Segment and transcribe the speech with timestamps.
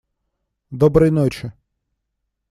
[0.71, 1.53] Доброй ночи.